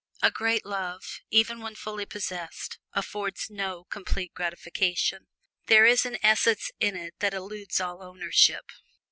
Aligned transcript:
A 0.23 0.31
great 0.31 0.65
love, 0.65 1.19
even 1.29 1.59
when 1.59 1.75
fully 1.75 2.07
possessed, 2.07 2.79
affords 2.91 3.51
no 3.51 3.83
complete 3.83 4.33
gratification. 4.33 5.27
There 5.67 5.85
is 5.85 6.07
an 6.07 6.17
essence 6.23 6.71
in 6.79 6.95
it 6.95 7.13
that 7.19 7.35
eludes 7.35 7.79
all 7.79 8.01
ownership. 8.01 8.71